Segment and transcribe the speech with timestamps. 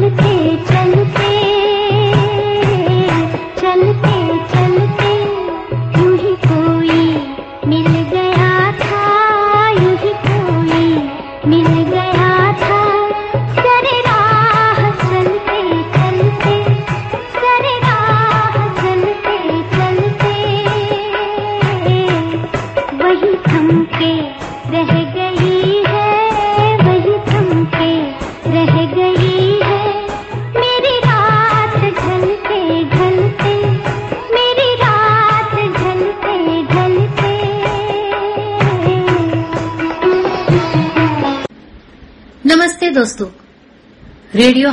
[0.00, 1.19] चल के चल के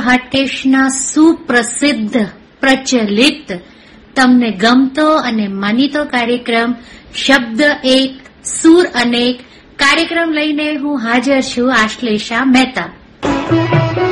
[0.08, 2.26] મહાટેશના સુપ્રસિદ્ધ,
[2.60, 3.52] પ્રચલિત,
[4.16, 6.74] તમને ગમતો અને માનીતો કાર્યક્રમ
[7.16, 9.40] શબ્દ એક, સુર અનેક
[9.76, 14.07] કાર્યક્રમ લઈને હું હાજર છું આશ્લેષા મહેતા.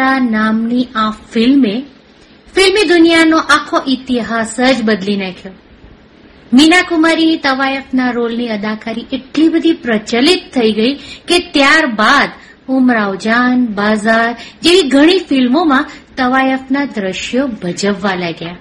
[0.00, 1.74] યાત્રા નામની આ ફિલ્મે
[2.54, 5.52] ફિલ્મી દુનિયાનો આખો ઇતિહાસ જ બદલી નાખ્યો.
[6.52, 10.94] મીના કુમારીની તવાયફના રોલની અદાકારી એટલી બધી પ્રચલિત થઈ ગઈ
[11.28, 12.30] કે ત્યારબાદ
[12.68, 15.86] ઉમરાવ જાન, બાઝાર જેવી ઘણી ફિલ્મોમાં
[16.16, 18.56] તવાયફના દ્રશ્યો ભજવવા લાગ્યા.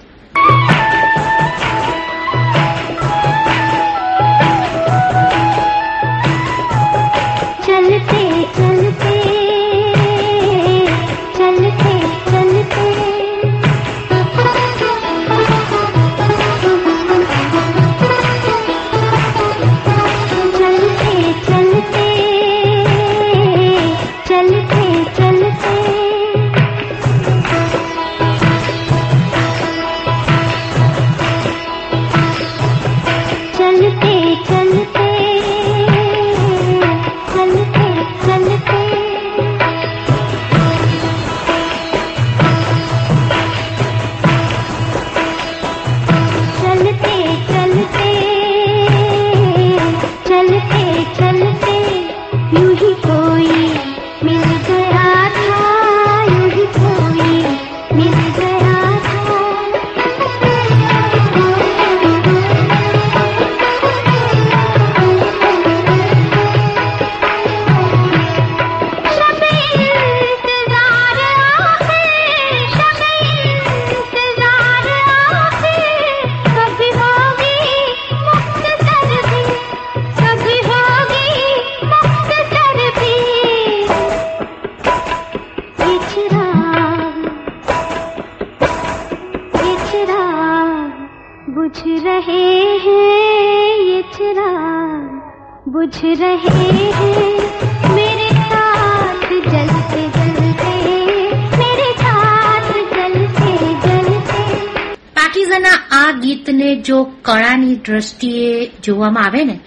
[107.89, 109.59] દ્રષ્ટિએ જોવામાં આવે ને,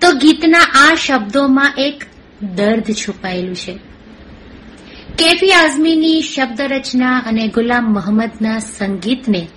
[0.00, 2.04] તો ગીતના આ શબ્દોમાં એક
[2.42, 3.72] દર્દ છુપાયેલું છે.
[5.18, 9.48] કેફી આઝમીની શબ્દરચના અને ગુલામ મોહમ્મદના સંગીતને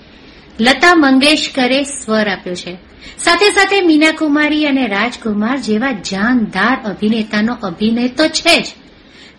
[0.60, 2.77] લતા મંગેશકરે સ્વર આપ્યો છે.
[3.19, 8.65] સાથે સાથે મીનાકુમારી અને રાજકુમાર જેવા જાનદાર અભિનેતાનો અભિનય તો છે જ.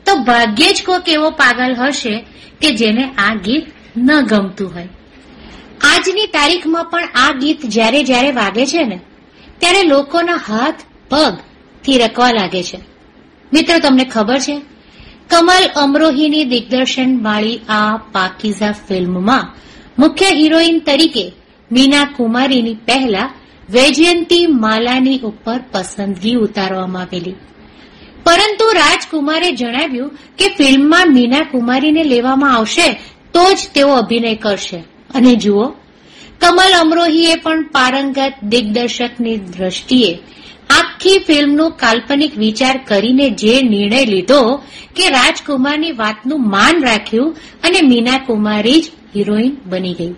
[0.06, 2.24] તો ભાગ્યે જ કોઈક એવો પાગલ હશે
[2.60, 3.66] કે જેને આ ગીત
[3.96, 4.88] ન ગમતું હોય.
[5.80, 9.00] આજની તારીખમાં પણ આ ગીત જ્યારે જ્યારે વાગે છે ને,
[9.58, 10.74] ત્યારે લોકોના હાથ
[11.08, 11.38] પગ
[11.84, 12.78] થીરકવા લાગે છે.
[13.52, 14.62] મિત્રો, તમને ખબર છે?
[15.30, 19.54] કમલ અમરોહીની દિગ્દર્શન વાળી આ પાકીઝા ફિલ્મમાં
[19.98, 21.32] મુખ્ય હિરોઈન તરીકે
[21.72, 23.30] મીના કુમારીની પહેલા
[23.70, 27.34] વૈજયંતી માલાની ઉપર પસંદગી ઉતારવામાં આવેલી.
[28.24, 32.92] પરંતુ રાજકુમારે જણાવ્યું કે ફિલ્મમાં મીના કુમારીને લેવામાં આવશે
[33.34, 34.84] તો જ તેઓ અભિનય કરશે.
[35.14, 35.66] અને જુઓ,
[36.40, 40.12] કમલ અમરોહીએ પણ પારંગત દિગ્દર્શકની દ્રષ્ટિએ
[40.70, 44.40] આખી ફિલ્મનો કાલ્પનિક વિચાર કરીને જે નિર્ણય લીધો
[44.96, 50.12] કે રાજકુમારની વાતનું માન રાખ્યું અને મીના કુમારી જ હિરોઈન બની ગઈ.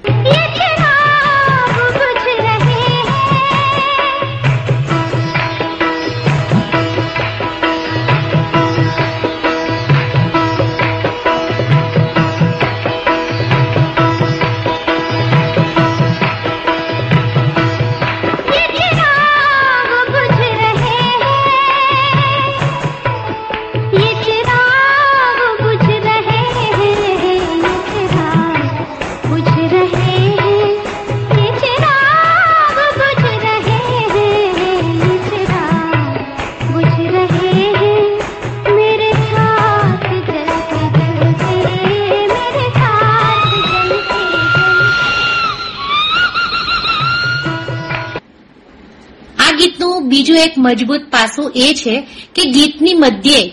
[50.32, 53.52] બીજું એક મજબૂત પાસું એ છે કે ગીતની મધ્યે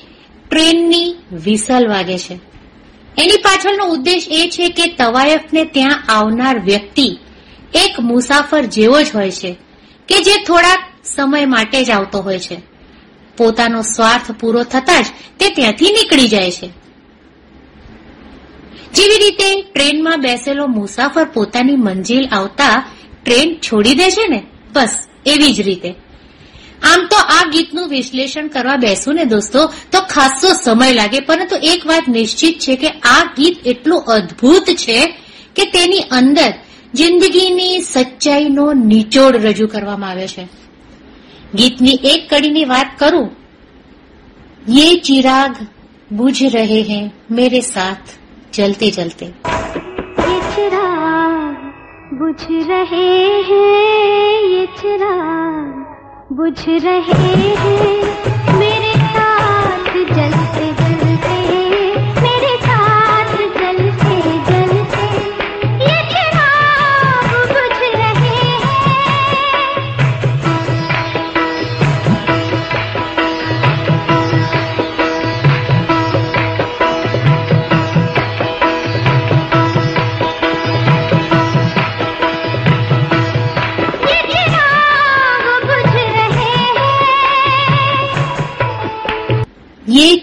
[0.50, 2.34] ટ્રેનની વિસલ વાગે છે.
[3.18, 7.18] એની પાછળનો ઉદ્દેશ એ છે કે તવાયફને ત્યાં આવનાર વ્યક્તિ
[7.74, 9.56] એક મુસાફર જેવો જ હોય છે
[10.08, 12.62] કે જે થોડાક સમય માટે જ આવતો હોય છે.
[13.38, 15.06] પોતાનો સ્વાર્થ પૂરો થતાં જ
[15.40, 16.68] તે ત્યાંથી નીકળી જાય છે.
[18.94, 22.86] જેવી રીતે ટ્રેનમાં બેસેલો મુસાફર પોતાની મંજિલ આવતા
[23.26, 24.44] ટ્રેન છોડી દે છે ને?
[24.74, 26.09] બસ, એવી જ રીતે.
[26.84, 31.86] આમ તો આ ગીતનું વિશ્લેષણ કરવા બેસું ને દોસ્તો, તો ખાસો સમય લાગે, પરંતુ એક
[31.86, 35.18] વાત નિશ્ચિત છે કે આ ગીત એટલું અદ્ભુત છે
[35.56, 36.54] કે તેની અંદર
[36.94, 40.48] જિંદગીની સચ્ચાઈનો નિચોડ રજૂ કરવામાં આવ્યો છે.
[41.54, 43.30] ગીતની એક કડીની વાત કરું.
[44.70, 45.56] યે ચિરાગ
[46.12, 48.10] બુઝ રહે હે મેરે સાથ
[48.54, 49.28] જલતે જલતે
[50.56, 51.56] ચિરાગ
[52.70, 55.79] રહે હૈ ચિરાગ
[56.32, 58.79] बुझ रहे हैं।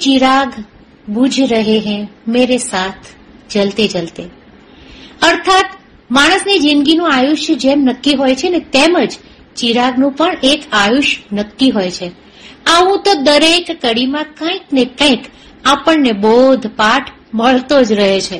[0.05, 0.63] चिराग
[1.09, 3.11] बुझ रहे हैं मेरे साथ
[3.49, 4.23] જલતે જલતે
[5.21, 5.77] અર્થાત
[6.09, 9.17] માણસની જિંદગીનું આયુષ્ય જેમ નક્કી હોય છે ને તેમજ
[9.55, 12.11] ચિરાગનું પણ એક આયુષ્ય નક્કી હોય છે
[12.67, 15.23] આવું તો દરેક કડીમાં કંઈક ને કંઈક
[15.65, 18.39] આપણને બોધ પાઠ મળતો જ રહે છે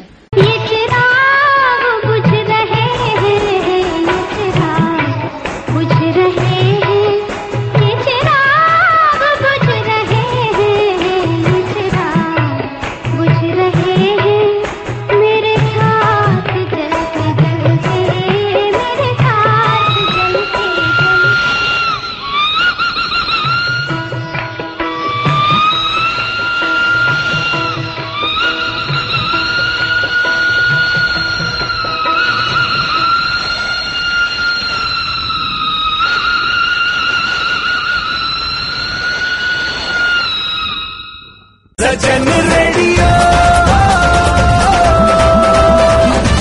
[41.86, 43.08] ಸಜನ ರೇಡಿಯೋ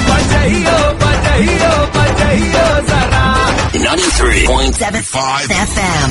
[0.10, 2.64] ಬಜೈಯೋ ಬಜೈಯೋ ಬಜೈಯೋ
[3.86, 6.10] 93.75 FM.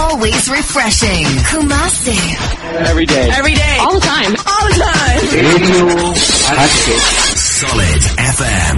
[0.00, 1.24] Always refreshing.
[1.50, 2.16] Kumasi.
[2.90, 3.24] Every day.
[3.38, 3.76] Every day.
[3.84, 4.32] All the time.
[4.52, 5.22] All the time.
[5.38, 5.86] Radio
[7.54, 8.02] Solid
[8.36, 8.76] FM.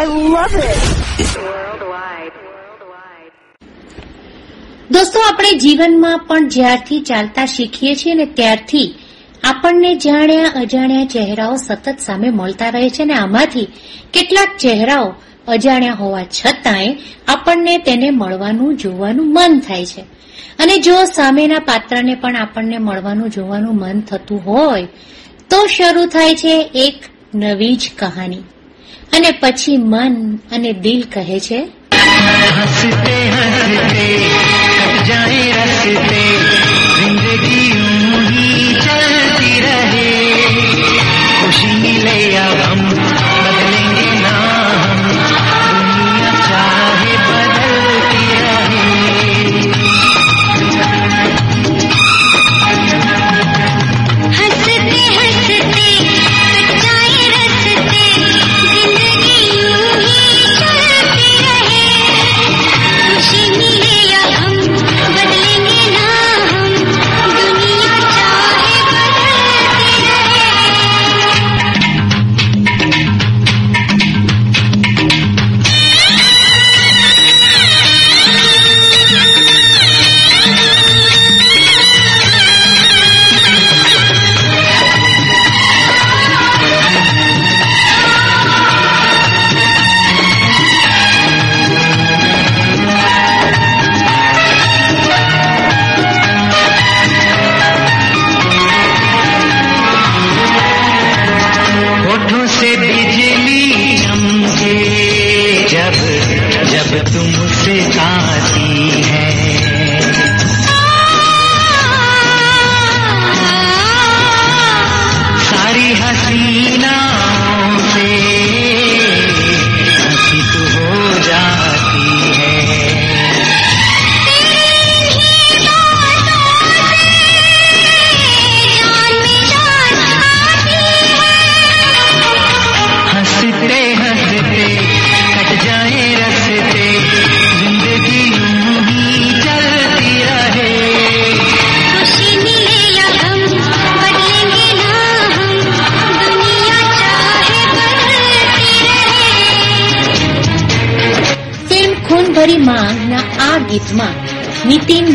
[0.00, 0.02] I
[0.36, 1.67] love it.
[4.90, 8.94] દોસ્તો, આપણે જીવનમાં પણ જ્યારથી ચાલતા શીખીએ છીએ ને ત્યારથી
[9.44, 13.68] આપણને જાણ્યા અજાણ્યા ચહેરાઓ સતત સામે મળતા રહે છે અને આમાંથી
[14.12, 15.14] કેટલાક ચહેરાઓ
[15.48, 16.96] અજાણ્યા હોવા છતાંય
[17.28, 20.00] આપણને તેને મળવાનું જોવાનું મન થાય છે.
[20.58, 24.86] અને જો સામેના પાત્રને પણ આપણને મળવાનું જોવાનું મન થતું હોય,
[25.50, 27.04] તો શરૂ થાય છે એક
[27.34, 28.40] નવી જ કહાની.
[29.12, 31.68] અને પછી મન અને દિલ કહે છે,
[32.60, 34.67] હસતે હસતે
[35.88, 36.57] मिलते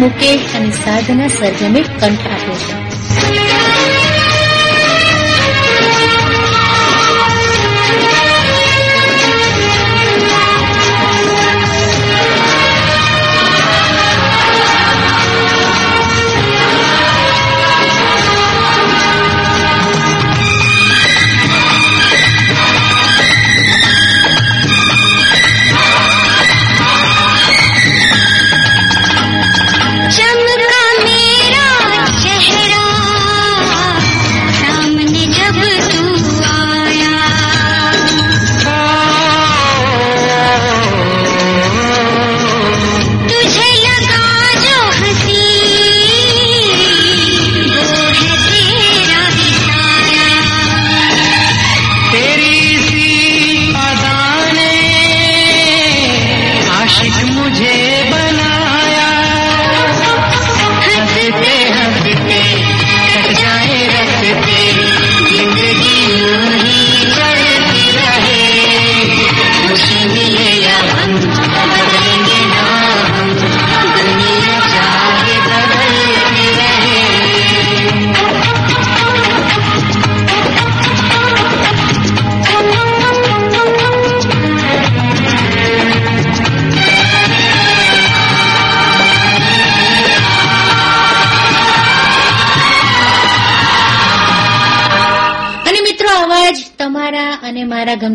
[0.03, 2.23] ಮುಖೇಶ್ అని సాధన సర్జమిక్ కంఠ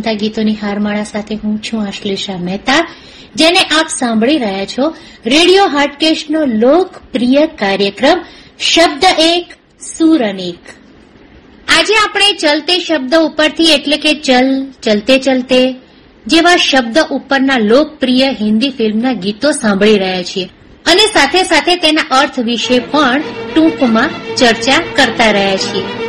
[0.09, 2.89] મારા ગીતોની હારમાળા સાથે હું છું આશ્લેષા મહેતા,
[3.35, 4.95] જેને આપ સાંભળી રહ્યા છો
[5.27, 8.25] રેડિયો હાટકેશનો લોકપ્રિય કાર્યક્રમ
[8.59, 9.53] શબ્દ એક,
[9.99, 10.61] સુર અનેક.
[11.69, 15.75] આજે આપણે ચલતે શબ્દ ઉપરથી એટલે કે ચલ, ચલતે ચલતે
[16.27, 20.49] જેવા શબ્દ ઉપરના લોકપ્રિય હિન્દી ફિલ્મના ગીતો સાંભળી રહ્યા છીએ.
[20.87, 23.23] અને સાથે સાથે તેના અર્થ વિશે પણ
[23.55, 26.08] ટૂંકમાં ચર્ચા કરતા રહ્યા છીએ.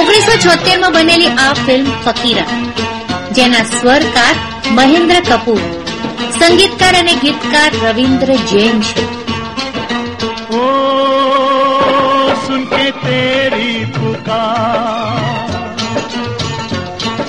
[0.00, 2.50] ઓગણીસો છોતેરમાં બનેલી આ ફિલ્મ ફકીરા
[3.38, 4.36] જેના સ્વરકાર
[4.78, 5.62] મહેન્દ્ર કપૂર
[6.38, 9.02] સંગીતકાર અને ગીતકાર રવિન્દ્ર જૈન છે
[10.54, 10.64] ओ
[12.46, 15.20] सुन के तेरी पुकार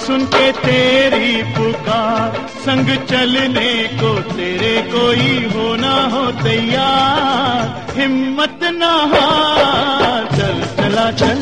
[0.05, 2.29] सुन के तेरी पुकार
[2.65, 3.71] संग चलने
[4.01, 7.63] को तेरे कोई हो ना हो तैयार
[7.99, 11.39] हिम्मत ना हार चल चला चल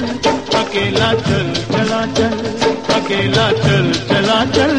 [0.76, 2.33] अकेला चल, चला चल,
[2.95, 4.75] अकेला चल, चला चल,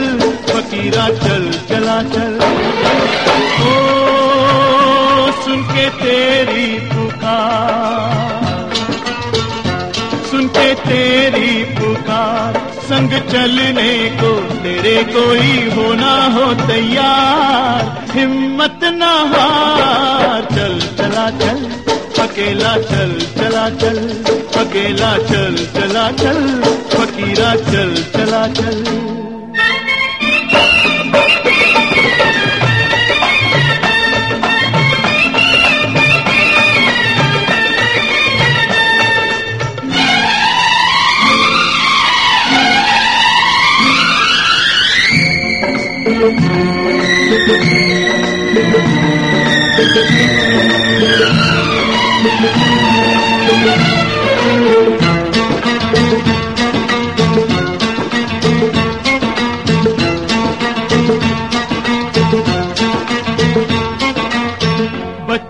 [0.50, 2.36] फकीरा चल, चला चल।
[3.62, 3.72] ओ,
[5.42, 8.76] सुन के तेरी पुकार,
[10.32, 13.90] सुन के तेरी पुकार, संग चलने
[14.22, 21.87] को तेरे कोई होना हो तैयार, हिम्मत ना हार, चल, चला चल।
[22.38, 23.98] अकेला चल चला चल
[24.62, 26.44] अकेला चल चला चल
[26.94, 29.27] फकीरा चल चला चल।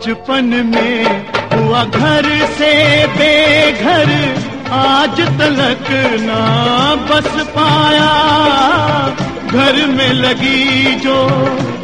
[0.08, 1.06] बचपन में
[1.54, 2.72] हुआ घर से
[3.08, 4.12] बेघर,
[4.74, 5.88] आज तलक
[6.22, 6.44] ना
[7.10, 8.08] बस पाया।
[9.52, 11.18] घर में लगी जो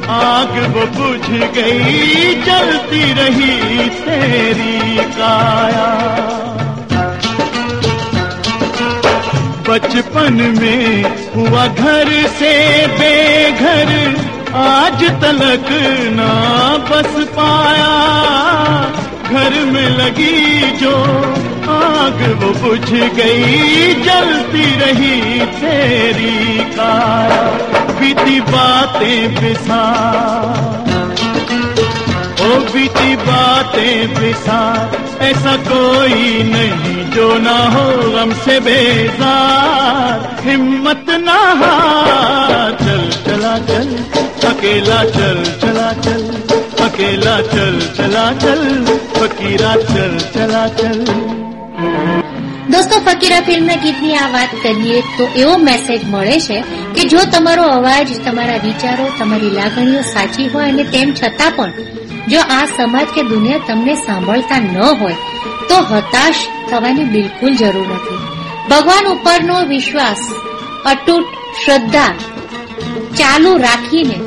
[0.09, 5.89] आग, वो बुझ गई जलती रही तेरी काया।
[9.69, 11.03] बचपन में
[11.35, 12.53] हुआ घर से
[12.99, 13.91] बेघर
[14.55, 15.69] आज तलक
[16.15, 16.31] ना
[16.89, 17.93] बस पाया।
[19.29, 20.91] घर में लगी जो
[21.73, 27.41] आग, वो बुझ गई, जलती रही तेरी काया।
[27.99, 30.91] बीती बातें बिसार
[32.41, 41.39] ओ बीती बातें बिसार ऐसा कोई नहीं जो ना हो गम से बेजार। हिम्मत ना
[41.61, 43.89] हार, चल चला चल।
[44.42, 46.22] अकेला चल चला चल
[46.84, 48.62] अकेला चल चला चल
[49.14, 50.98] फकीरा चल चला चल
[52.72, 56.56] દોસ્તો ફકીરા ફિલ્મના ગીતની આ વાત કરીએ તો એવો મેસેજ મળે છે
[56.94, 61.72] કે જો તમારો અવાજ તમારા વિચારો તમારી લાગણીઓ સાચી હોય અને તેમ છતાં પણ
[62.28, 65.18] જો આ સમાજ કે દુનિયા તમને સાંભળતા ન હોય
[65.68, 68.20] તો હતાશ થવાની બિલકુલ જરૂર નથી
[68.70, 70.22] ભગવાન ઉપરનો વિશ્વાસ
[70.84, 71.28] અતૂટ
[71.62, 72.12] શ્રદ્ધા
[72.99, 74.19] ચાલુ રાખીને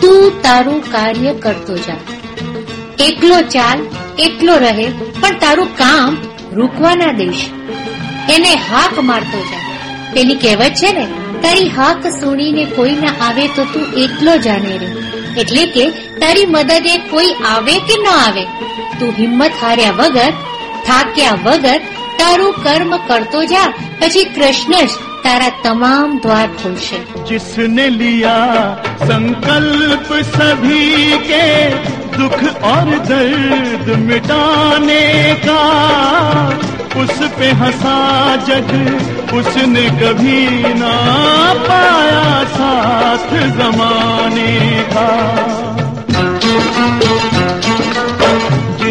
[0.00, 1.94] તું તારું કાર્ય કરતો જા.
[3.04, 3.78] એકલો ચાલ,
[4.18, 4.88] એકલો રહે,
[5.20, 6.16] પણ તારું કામ
[6.52, 7.04] રૂકવા ના
[8.32, 9.66] એને હાક મારતો જા.
[10.12, 11.06] પેલી કહેવત છે ને,
[11.42, 14.86] તારી હાક સુણીને કોઈ ના આવે તો તું એકલો જાને રે.
[15.40, 18.44] એટલે કે તારી મદદે કોઈ આવે કે ન આવે.
[19.00, 20.30] તું હિંમત હાર્યા વગર,
[20.86, 21.80] થાક્યા વગર
[22.19, 23.63] તારું કર્મ કરતો જા
[24.01, 24.91] પછી કૃષ્ણ જ
[25.23, 28.35] તારા તમામ દ્વાર ખોલશે जिसने लिया
[29.03, 30.85] संकल्प सभी
[31.27, 31.45] के
[32.15, 35.05] दुख और दर्द मिटाने
[35.45, 35.59] का
[37.01, 37.97] उस पे हंसा
[38.47, 38.71] जग
[39.33, 40.41] उसने कभी
[40.81, 40.95] ना
[41.67, 42.25] पाया
[42.57, 44.51] साथ जमाने
[44.93, 45.09] का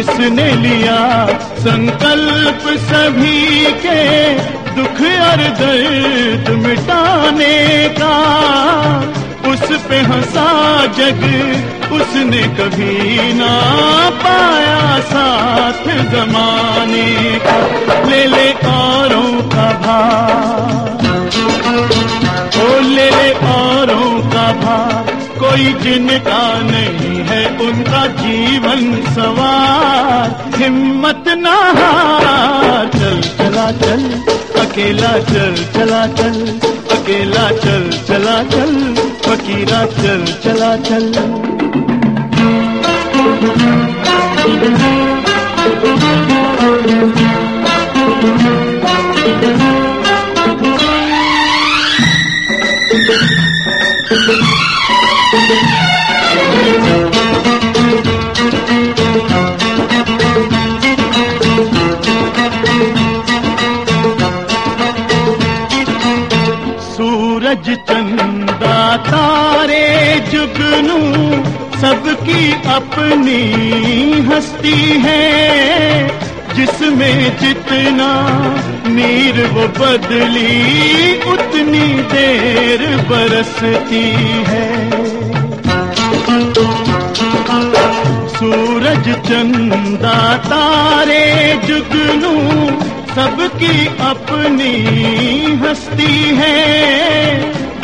[0.06, 1.26] जिसने लिया?
[1.58, 4.34] संकल्प सभी के
[4.74, 8.16] दुख और दर्द मिटाने का।
[9.50, 11.22] उस पे हंसा जग,
[11.92, 13.60] उसने कभी ना
[14.10, 17.56] पाया साथ जमाने का।
[18.08, 20.96] ले ले औरों का भार।
[22.62, 24.95] ओ, ले ले औरों का भार।
[25.56, 34.24] कोई जिनका नहीं है उनका जीवन सवार। हिम्मत ना हार। चल, चला, चल,
[34.60, 36.60] अकेला चल, चला, चल,
[36.96, 41.36] अकेला चल, चला, चल, फकीरा चल, चला, चल।
[66.96, 71.00] सूरज चंदा तारे जुगनू,
[71.80, 73.42] सबकी अपनी
[74.28, 76.08] हस्ती है।
[76.56, 78.10] जिसमें जितना
[78.86, 84.04] नीर वो बदली, उतनी देर बरसती
[84.48, 85.05] है।
[88.36, 92.34] सूरज चंदा तारे जुगनू,
[93.14, 94.72] सबकी अपनी
[95.66, 96.76] हस्ती है।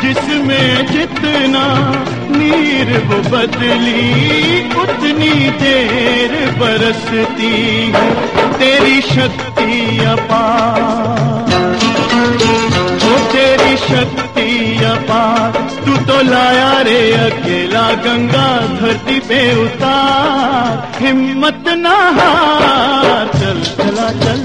[0.03, 1.65] जिसमें जितना
[2.31, 4.03] नीर वो बदली,
[4.81, 8.11] उतनी देर बरसती है।
[8.53, 11.42] तेरी शक्ति अपार।
[13.93, 15.51] शक्ति अपार
[15.87, 24.41] तू तो लाया रे अकेला गंगा धरती पे उतार। हिम्मत ना हार। चल, चला, चल।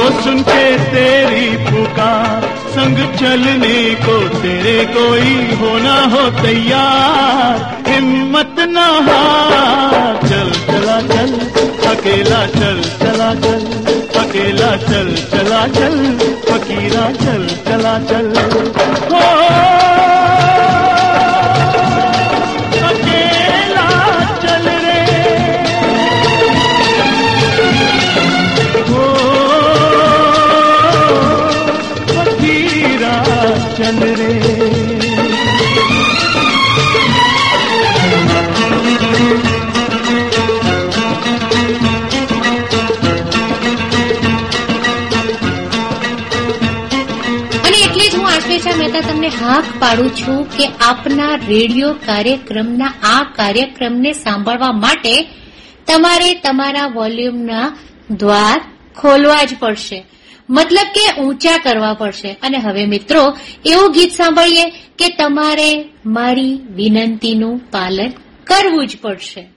[0.01, 2.44] ओ, सुन के तेरी पुकार।
[2.75, 11.33] संग चलने को तेरे कोई होना हो तैयार। हिम्मत न हार। चल, चला, चल,
[11.87, 13.67] अकेला चल, चला, चल,
[14.21, 16.19] अकेला चल, चला, चल,
[16.51, 18.34] फकीरा चल, चला, चल।
[49.55, 55.23] હાક પાડું છું કે આપના રેડિયો કાર્યક્રમના આ કાર્યક્રમને સાંભળવા માટે
[55.87, 57.77] તમારે તમારા વોલ્યુમના
[58.11, 58.61] દ્વાર
[58.97, 60.07] ખોલવા જ પડશે.
[60.51, 62.37] મતલબ કે ઊંચા કરવા પડશે.
[62.43, 68.11] અને હવે મિત્રો, એવું ગીત સાંભળીએ કે તમારે મારી વિનંતીનું પાલન
[68.45, 69.54] કરવું જ પડશે.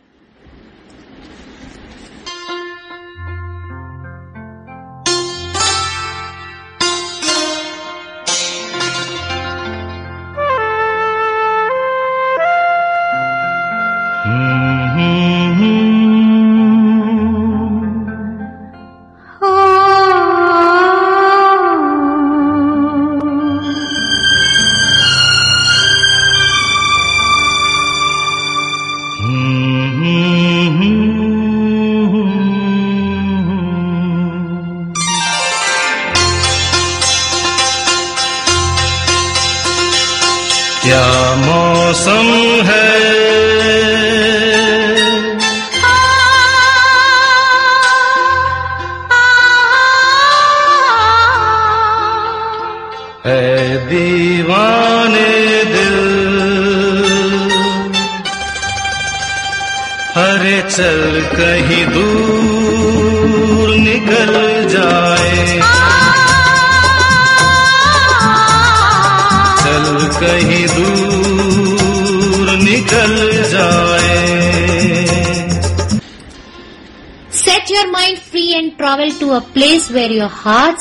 [80.36, 80.80] where your heart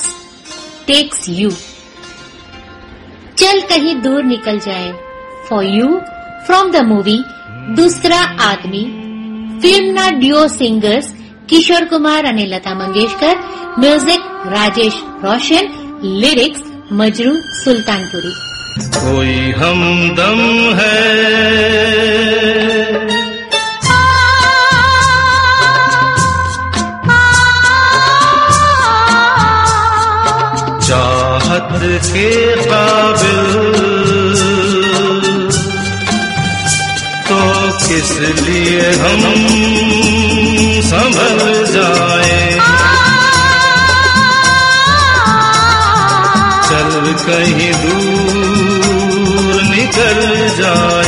[0.87, 1.51] takes you.
[3.37, 4.91] चल कहीं दूर निकल जाए
[5.47, 5.87] for you
[6.47, 7.15] from the movie
[7.77, 8.83] Doosra Aadmi
[9.63, 11.07] ફિલ્મના ડ્યુઓ સિંગર્સ
[11.49, 13.35] કિશોર કુમાર અને લતા મંગેશકર
[13.77, 14.23] મ્યુઝિક
[14.53, 15.65] રાજેશ રોશન
[16.23, 16.61] લિરિક્સ
[17.01, 18.37] મજરૂ સુલતાનપુરી
[18.95, 20.39] कोई हमदम
[20.77, 20.99] है
[31.86, 32.30] के
[32.64, 33.52] काबिल।
[37.28, 37.40] तो
[37.88, 39.22] किस लिए हम
[40.82, 41.38] संभल
[41.72, 42.60] जाए?
[46.68, 46.92] चल
[47.26, 50.20] कहीं दूर निकल
[50.58, 51.05] जाए।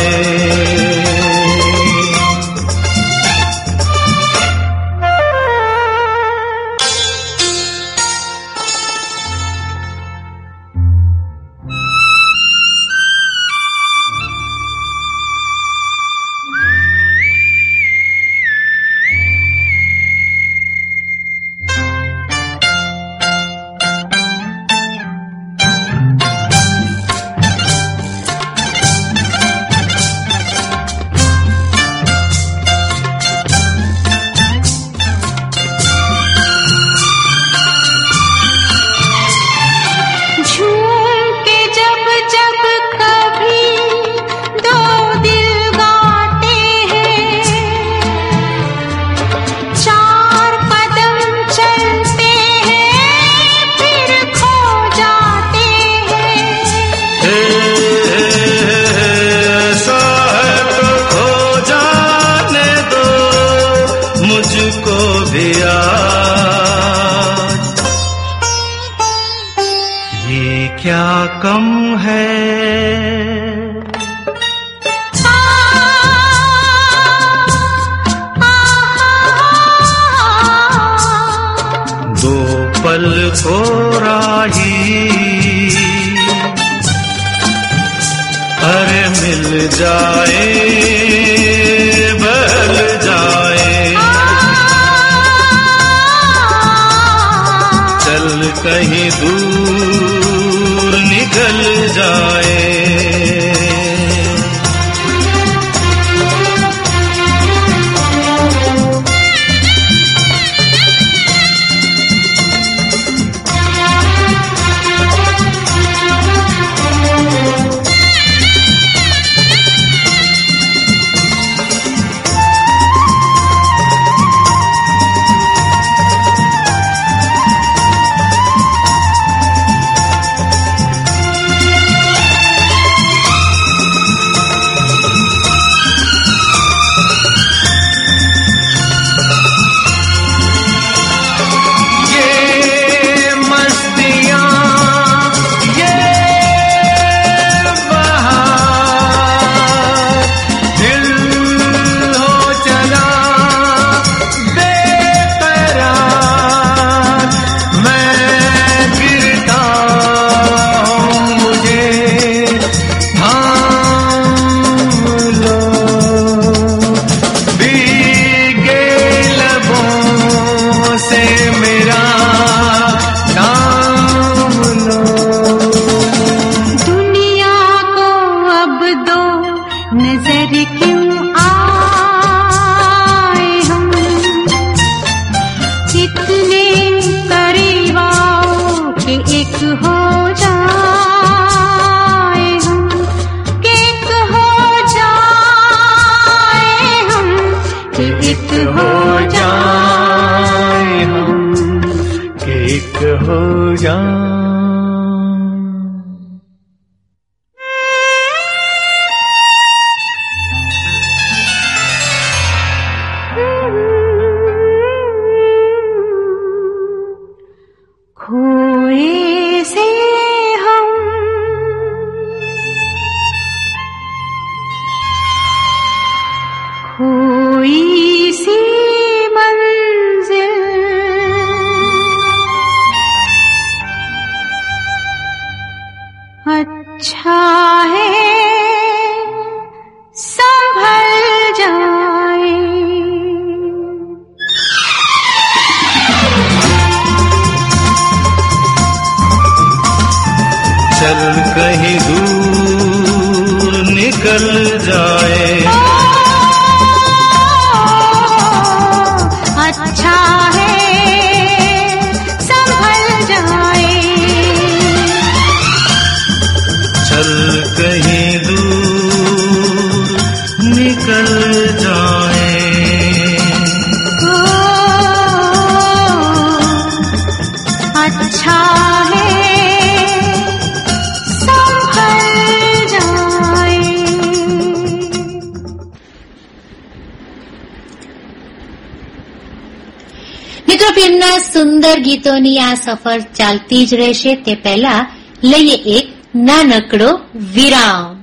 [292.08, 295.00] ગીતોની આ સફર ચાલતી જ રહેશે તે પહેલા
[295.44, 297.10] લઈએ એક નાનકડો
[297.54, 298.17] વિરામ.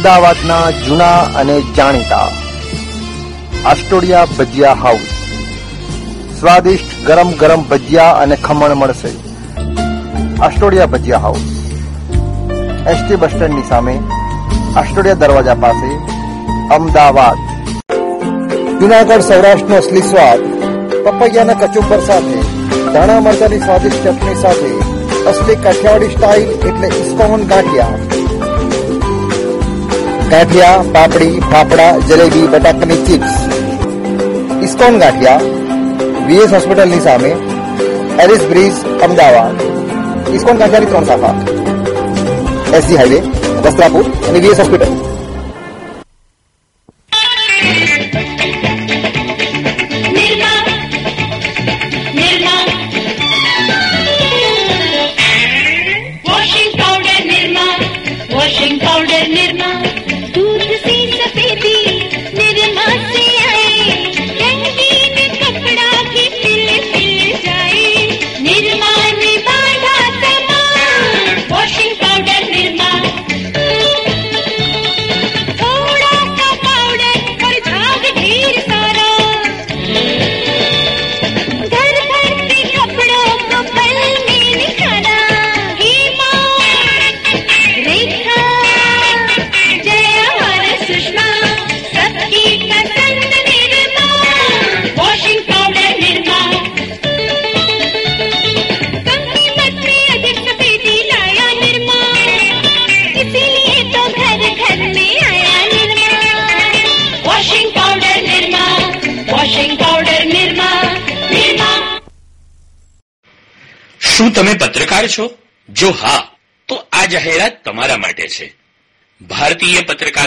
[0.00, 2.28] અમદાવાદના જૂના અને જાણીતા
[3.64, 5.08] આસ્ટોડિયા ભજીયા હાઉસ.
[6.40, 9.10] સ્વાદિષ્ટ ગરમ ગરમ ભજીયા અને ખમણ મળશે.
[10.42, 11.42] Astodia Bhajiya house.
[12.92, 13.94] ST bus સ્ટેન્ડની સામે
[14.76, 15.90] આસ્ટોડિયા દરવાજા પાસે
[16.74, 17.38] અમદાવાદ.
[18.80, 20.40] જુનાગઢ સૌરાષ્ટ્રનો અસલી સ્વાદ
[21.04, 22.38] પપૈયાના કચુંબર સાથે,
[22.92, 24.72] ધાણા મરચાની સ્વાદિષ્ટ ચટણી સાથે,
[25.30, 28.19] અસલી કાઠિયાવાડી સ્ટાઇલ એટલે ઇસ્કોન ગાંઠિયા.
[30.29, 33.33] ગાંઠિયા પાપડી ફાફડા જલેબી બટાકાની ચિપ્સ
[34.61, 35.41] ઇસ્કોન ગાંઠિયા
[36.27, 37.31] વીએસ હોસ્પિટલની સામે
[38.19, 39.65] એલિસ બ્રિજ અમદાવાદ
[40.33, 41.35] ઇસ્કોન ગાંઠિયાની ત્રણ શાખા
[42.77, 43.21] એસજી હાઈવે
[43.65, 45.08] વસ્ત્રાપુર અને વીએસ હોસ્પિટલ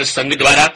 [0.03, 0.73] ભારતીય સંઘ દ્વારા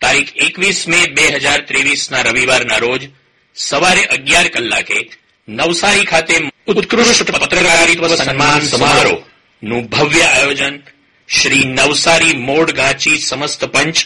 [0.00, 3.10] તારીખ એકવીસ મે બે હજાર ત્રેવીસના રવિવારના રોજ
[3.56, 5.10] સવારે અગિયાર કલાકે
[5.48, 10.82] નવસારી ખાતે ઉત્કૃષ્ટ પત્રકારિત્વ સન્માન સમારોહનું ભવ્ય આયોજન
[11.28, 13.96] શ્રી નવસારી મોડ ગાંચી સમસ્ત પંચ,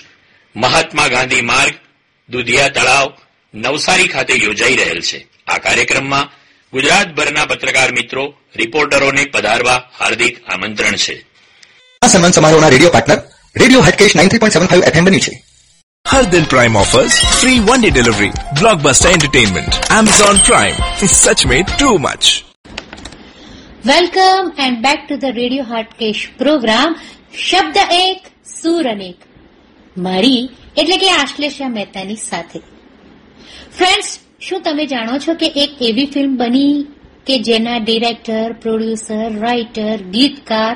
[0.57, 1.75] મહાત્મા ગાંધી માર્ગ,
[2.29, 3.13] દુધિયા તળાવ,
[3.55, 5.27] નવસારી ખાતે યોજાઈ રહેલ છે.
[5.47, 6.31] આ કાર્યક્રમમાં
[6.73, 11.27] ગુજરાતભરના પત્રકાર મિત્રો, રિપોર્ટરોને પધારવા હાર્દિક આમંત્રણ છે.
[12.03, 13.28] આ સન્માન સમારોહના radio partner
[13.61, 15.35] radio Hatkesh ninety point seven five FM બની છે
[16.07, 20.77] Hardin Prime offers free one day delivery, blockbuster entertainment, Amazon Prime.
[21.17, 22.27] Such made too much.
[23.85, 26.91] Welcome and back to the Radio Heartcash program.
[27.41, 28.21] શબ્દ એક
[28.53, 29.19] સુર અનેક
[29.97, 30.43] મારી
[30.77, 32.59] એટલે કે આશ્લેષા મહેતાની સાથે
[33.77, 34.09] ફ્રેન્ડ્સ
[34.41, 36.77] શું તમે જાણો છો કે એક એવી ફિલ્મ બની
[37.27, 40.73] કે જેના ડિરેક્ટર પ્રોડ્યુસર રાઇટર ગીતકાર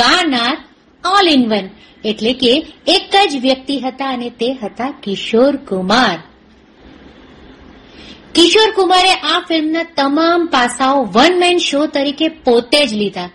[0.00, 0.56] ગાનાર
[1.04, 1.68] ઓલ ઇન વન
[2.04, 6.18] એટલે કે એક જ વ્યક્તિ હતા અને તે હતા કિશોર કુમાર.
[8.34, 13.30] કિશોર કુમારે આ ફિલ્મના તમામ પાસાઓ વન મેન શો તરીકે પોતે જ લીધા.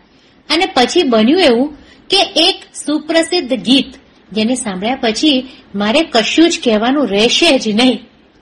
[0.49, 1.73] અને પછી બન્યું એવું
[2.09, 3.93] કે એક સુપ્રસિદ્ધ ગીત,
[4.31, 7.97] જેને સાંભળ્યા પછી મારે કશું જ કહેવાનું રહેશે જ નહીં.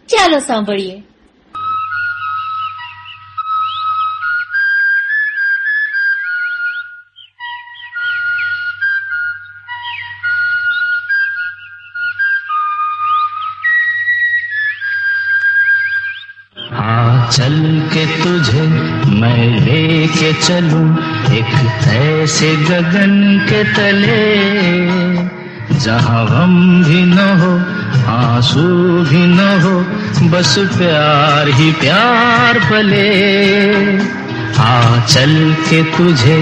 [0.08, 1.04] ચાલો સાંભળીએ.
[20.52, 20.88] चलूँ
[21.34, 21.52] एक
[21.88, 23.14] ऐसे गगन
[23.50, 24.24] के तले।
[25.80, 27.52] जहाँ गम भी न हो,
[28.12, 28.64] आँसू
[29.10, 29.74] भी न हो,
[30.30, 33.08] बस प्यार ही प्यार पले।
[34.58, 35.34] हाँ चल
[35.70, 36.38] के तुझे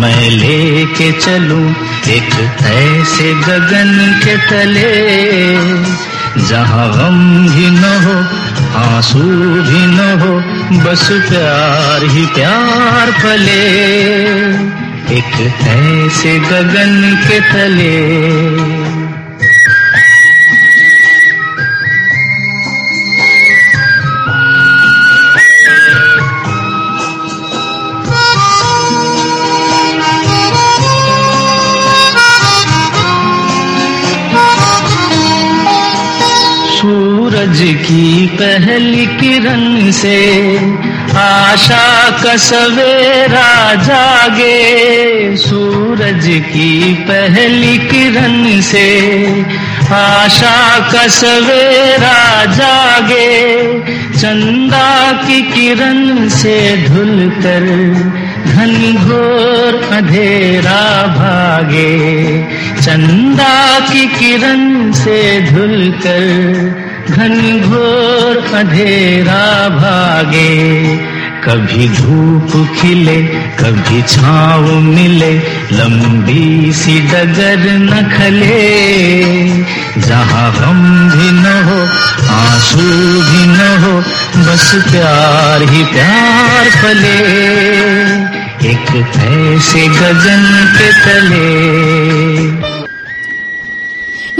[0.00, 1.64] मैं लेके चलूँ
[2.16, 2.34] एक
[2.72, 4.92] ऐसे गगन के तले।
[6.48, 7.18] जहाँ गम
[7.48, 8.20] भी न हो
[8.76, 9.18] आँसू
[9.68, 10.32] भी न हो
[10.84, 13.60] बस प्यार ही प्यार फले।
[15.16, 15.34] एक
[15.72, 16.94] ऐसे गगन
[17.28, 18.81] के तले।
[39.92, 40.18] से
[41.18, 48.88] आशा का सवेरा जागे, सूरज की पहली किरण से
[49.94, 53.28] आशा का सवेरा जागे,
[54.18, 56.56] चंदा की किरण से
[56.88, 57.66] धुल कर
[58.52, 60.84] घन घोर अंधेरा
[61.16, 61.98] भागे,
[62.80, 65.20] चंदा की किरण से
[65.50, 66.81] धुल कर
[67.12, 70.52] घन घोर अंधेरा भागे।
[71.44, 73.16] कभी धूप खिले,
[73.60, 75.32] कभी छाव मिले,
[75.72, 78.68] लंबी सी डगर न खले।
[80.06, 81.80] जहाँ गम भी न हो,
[82.34, 82.86] आँसू
[83.22, 83.94] भी न हो,
[84.42, 87.16] बस प्यार ही प्यार पले
[88.70, 90.44] एक ऐसे गगन
[90.78, 92.71] के तले।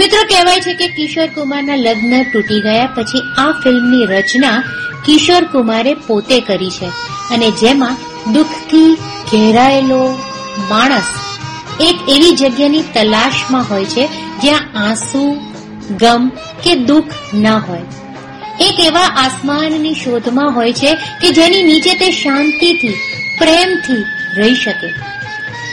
[0.03, 4.63] મિત્રો, કહેવાય છે કે કિશોર કુમારના લગ્ન તૂટી ગયા પછી આ ફિલ્મની રચના
[5.05, 6.85] કિશોર કુમારે પોતે કરી છે
[7.33, 7.97] અને જેમાં
[8.33, 8.95] દુઃખથી
[9.31, 9.99] ઘેરાયેલો
[10.69, 11.03] માણસ
[11.81, 14.07] એક એવી જગ્યાની તલાશમાં હોય છે
[14.41, 15.23] જ્યાં આંસુ,
[15.99, 16.27] ગમ
[16.63, 17.81] કે દુઃખ ન હોય.
[18.59, 22.97] એક એવા આસમાનની શોધમાં હોય છે કે જેની નીચે તે શાંતિથી,
[23.39, 24.05] પ્રેમથી
[24.37, 24.89] રહી શકે.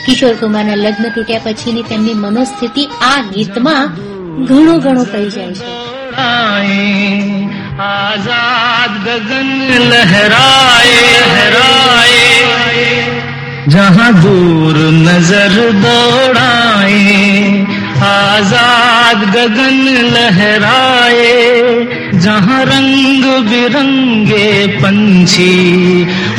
[0.05, 4.10] કિશોર કુમારના લગ્ન તૂટ્યા પછીની તેમની મનોસ્થિતિ આ ગીતમાં
[4.48, 5.86] ઘણું ઘણું કહી જાય છે
[7.84, 9.48] आजाद गगन
[9.90, 12.84] लहराए लहराए
[13.68, 14.76] जहाँ दूर
[15.08, 17.02] नजर दौड़ाए
[18.08, 19.82] आजाद गगन
[20.14, 21.34] लहराए
[22.24, 24.48] जहाँ रंग बिरंगे
[24.80, 25.52] पंछी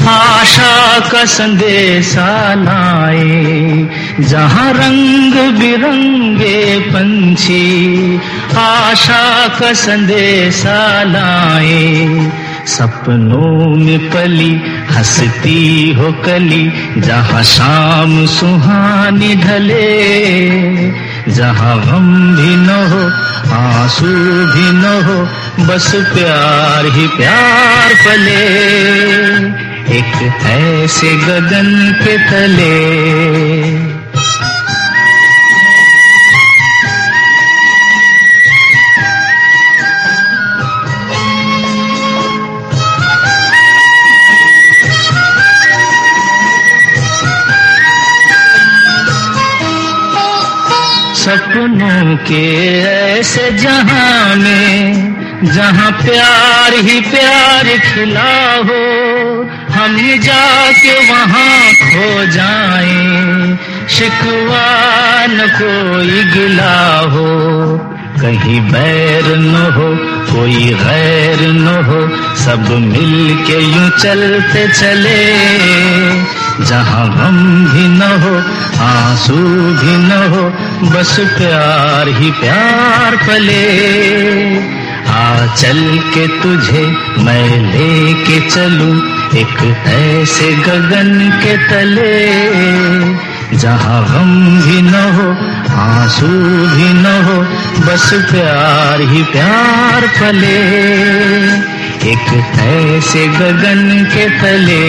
[0.08, 8.16] आशा का संदेशा लाए जहाँ रंग बिरंगे पंछी,
[8.58, 12.30] आशा का संदेशा लाए
[12.66, 14.52] सपनों में पली,
[14.90, 20.92] हंसती हो कली, जहाँ शाम सुहानी ढले,
[21.32, 23.02] जहाँ गम भी न हो,
[23.56, 24.06] आँसू
[24.54, 25.24] भी न हो,
[25.66, 30.14] बस प्यार ही प्यार पले। एक
[30.52, 31.70] ऐसे गगन
[32.04, 32.72] के तले।
[51.22, 52.44] सपनों के
[52.90, 58.32] ऐसे जहाँ में जहाँ प्यार ही प्यार खिला
[58.68, 58.80] हो
[59.82, 63.58] हम जाके वहाँ खो जाएँ।
[63.88, 64.66] शिकवा
[65.26, 67.26] न कोई गिला हो।
[68.20, 69.96] कहीं बैर न हो,
[70.34, 75.26] कोई गैर न हो। सब मिल के यूँ चलते चले।
[76.64, 78.36] जहाँ गम भी न हो,
[78.84, 79.36] आँसू
[79.82, 80.42] भी न हो,
[80.90, 86.86] बस प्यार ही प्यार पले। आ चल के तुझे
[87.18, 92.16] मैं लेके चलूँ एक ऐसे गगन के तले,
[93.58, 94.32] जहाँ गम
[94.64, 95.28] भी न हो,
[95.82, 96.28] आँसू
[96.74, 97.38] भी न हो,
[97.86, 100.56] बस प्यार ही प्यार पले
[102.12, 102.28] एक
[102.66, 104.82] ऐसे गगन के तले,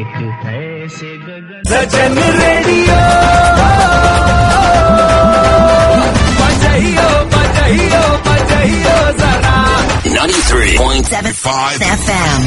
[0.00, 3.37] एक ऐसे गगन radio.
[10.48, 12.40] 103.75 FM.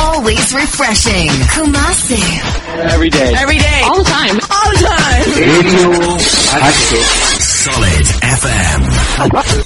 [0.00, 1.28] Always refreshing.
[1.52, 2.16] Kumasi.
[2.88, 3.34] Every day.
[3.36, 3.80] Every day.
[3.84, 4.36] All the time.
[4.48, 5.28] All the time.
[5.36, 5.88] Radio
[6.58, 7.08] Active.
[7.60, 8.06] Solid
[8.40, 8.80] FM.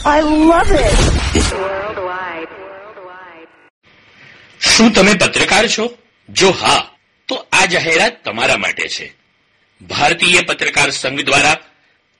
[0.05, 0.18] I
[0.51, 0.99] love it.
[1.55, 2.51] Worldwide.
[2.64, 3.49] Worldwide.
[4.61, 5.84] શું તમે પત્રકાર છો
[6.28, 6.76] જો હા
[7.28, 9.07] તો આ જાહેરાત તમારા માટે છે
[9.80, 11.57] ભારતીય પત્રકાર સંઘ દ્વારા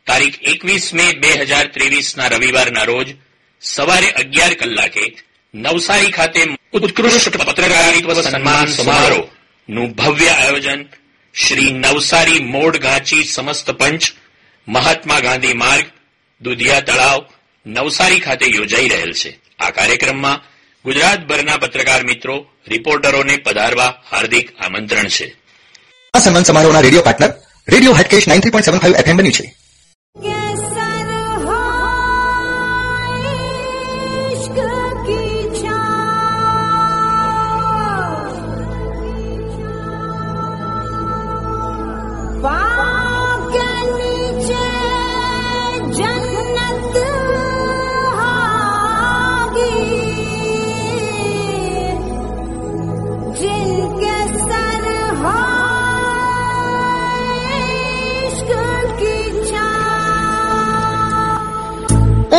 [0.07, 3.09] તારીખ એકવીસ મે બે હજાર ત્રેવીસના રવિવારના રોજ
[3.63, 5.07] સવારે અગિયાર કલાકે
[5.55, 9.29] નવસારી ખાતે ઉત્કૃષ્ટ પત્રકારિત્વ સન્માન સમારોહ.
[9.69, 10.85] નું ભવ્ય આયોજન
[11.35, 14.03] શ્રી નવસારી મોડ ગાંચી સમસ્ત પંચ,
[14.69, 15.85] મહાત્મા ગાંધી માર્ગ,
[16.41, 17.25] દુધિયા તળાવ,
[17.67, 19.39] નવસારી ખાતે યોજાઈ રહેલ છે.
[19.59, 20.43] આ કાર્યક્રમમાં
[20.85, 25.35] ગુજરાતભરના પત્રકાર મિત્રો, રિપોર્ટરોને પધારવા હાર્દિક આમંત્રણ છે.
[26.15, 27.33] આ સન્માન સમારોહના radio partner,
[27.69, 29.55] radio Hatkesh nine three point seven five FM બન્યું છે.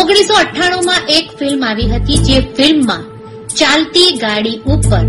[0.07, 3.03] ઓગણીસો અઠ્ઠાણુંમાં એક ફિલ્મ આવી હતી જે ફિલ્મમાં
[3.55, 5.05] ચાલતી ગાડી ઉપર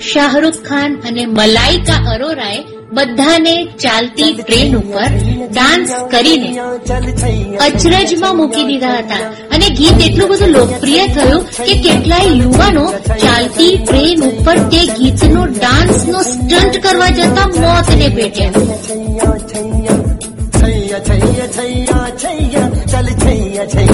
[0.00, 2.58] શાહરૂખ ખાન અને મલાઈકા અરોરાએ
[2.92, 5.08] બધાને ચાલતી ટ્રેન ઉપર
[5.50, 6.50] ડાન્સ કરીને
[7.58, 9.22] અચરજમાં મૂકી દીધા હતા.
[9.50, 12.84] અને ગીત એટલું બધું લોકપ્રિય થયું કે કેટલાય યુવાનો
[13.24, 18.52] ચાલતી ટ્રેન ઉપર તે ગીતનો ડાન્સનો સ્ટન્ટ કરવા જતા મોતને ભેટ્યા.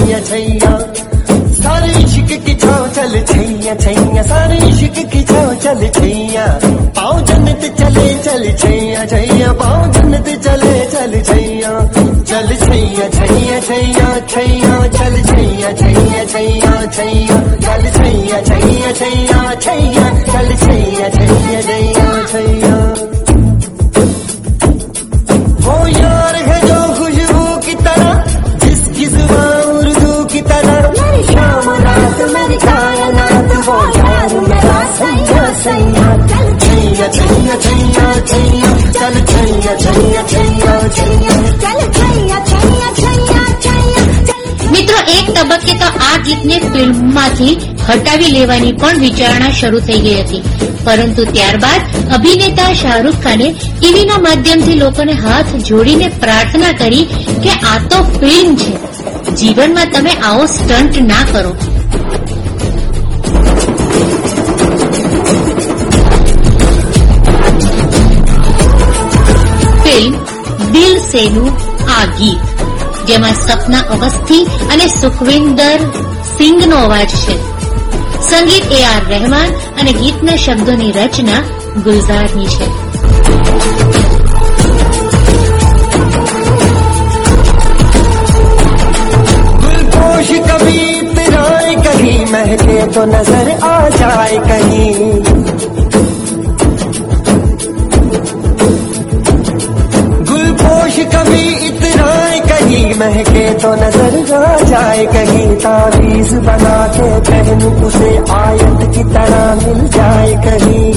[0.01, 0.71] छैया छैया।
[1.61, 6.45] सारे इश्क की छाव चल छैया छैया। सारे इश्क की छाव चल छैया।
[6.97, 11.73] पाओ जन्नत चले चल छैया छैया। पाओ जन्नत चले चल छैया।
[12.31, 20.00] चल छैया छैया छैया। छैया चल छैया छैया छैया। छैया चल छैया छैया छैया छैया।
[45.11, 47.53] એક તબક્કે તો આ ગીતને ફિલ્મમાંથી
[47.89, 50.43] હટાવી લેવાની પણ વિચારણા શરૂ થઈ ગઈ હતી.
[50.83, 51.81] પરંતુ ત્યારબાદ
[52.13, 53.47] અભિનેતા શાહરૂખ ખાને
[53.79, 57.03] ટીવીના માધ્યમથી લોકોને હાથ જોડીને પ્રાર્થના કરી
[57.43, 58.73] કે આ તો ફિલ્મ છે.
[59.35, 61.53] જીવનમાં તમે આવો સ્ટન્ટ ના કરો.
[69.83, 70.15] ફિલ્મ
[70.71, 71.51] દિલ સેનું
[71.99, 72.50] આ ગીત.
[73.07, 75.79] જેમાં સપના અવસ્થી અને સુખવિંદર
[76.37, 77.35] સિંઘનો અવાજ છે.
[78.29, 79.49] સંગીત એ આર રહેમાન
[79.81, 81.41] અને ગીતના શબ્દોની રચના
[81.83, 82.67] ગુલઝારની છે.
[90.47, 94.90] કભી પિરાય કહી મહેકે તો નજર આ જાય કહી
[103.51, 110.33] तो नज़र आ जाए कहीं तावीज बना के पहनू उसे आयत की तरह मिल जाए
[110.45, 110.93] कहीं।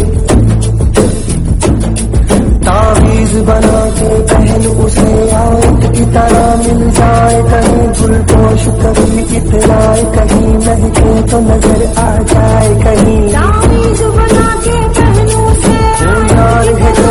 [2.67, 10.55] तावीज बना के पहन उसे आयत की तरह मिल जाए कहीं। गुलपोश कभी इतराए कहीं
[10.67, 15.79] महके तो नज़र आ जाए कहीं। तावीज बना के पहनूं उसे
[16.35, 17.04] यार है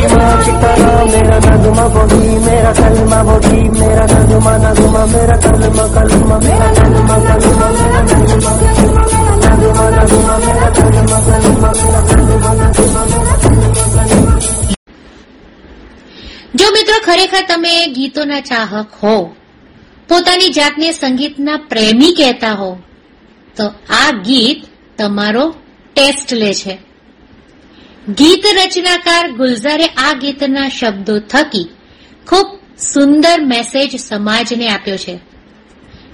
[0.10, 6.38] माँ की तरह मेरा नगमा बोगी मेरा कलमा बोगी मेरा नगमा नगमा मेरा कलमा कलमा
[6.38, 8.52] मेरा नगमा कलमा मेरा नगमा
[9.42, 14.40] नगमा नगमा मेरा कलमा कलमा मेरा कलमा नगमा मेरा कलमा
[16.58, 19.14] જો મિત્રો ખરેખર તમે ગીતોના ચાહક હો
[20.08, 22.72] પોતાની જાતને સંગીતના પ્રેમી કહેતા હો
[23.56, 25.46] તો આ ગીત તમારો
[25.96, 26.74] ટેસ્ટ લે છે
[28.17, 31.67] ગીત રચનાકાર ગુલઝારે આ ગીતના શબ્દો થકી
[32.27, 32.47] ખૂબ
[32.79, 35.15] સુંદર મેસેજ સમાજને આપ્યો છે.